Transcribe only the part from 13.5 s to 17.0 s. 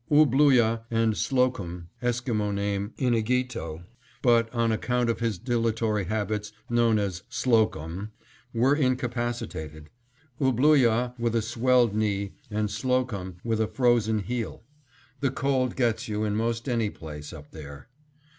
a frozen heel. The cold gets you in most any